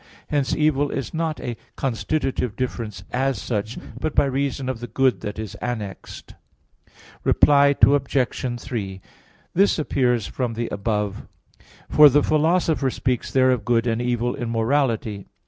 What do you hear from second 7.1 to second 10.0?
Reply Obj. 3: This